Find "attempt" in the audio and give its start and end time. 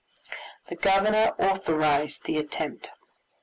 2.37-2.89